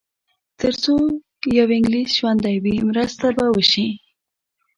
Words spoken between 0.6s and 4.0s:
څو یو انګلیس ژوندی وي مرسته به وشي.